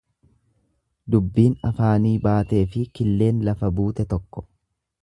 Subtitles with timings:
[1.15, 4.49] Dubbiin afaanii baateefi killeen lafa buute tokko.